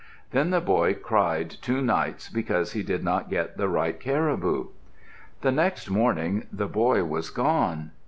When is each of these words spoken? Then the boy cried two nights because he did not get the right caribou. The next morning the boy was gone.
Then 0.31 0.49
the 0.49 0.61
boy 0.61 0.95
cried 0.95 1.51
two 1.61 1.79
nights 1.79 2.27
because 2.27 2.71
he 2.71 2.81
did 2.81 3.03
not 3.03 3.29
get 3.29 3.57
the 3.57 3.69
right 3.69 3.99
caribou. 3.99 4.69
The 5.41 5.51
next 5.51 5.91
morning 5.91 6.47
the 6.51 6.67
boy 6.67 7.03
was 7.03 7.29
gone. 7.29 7.91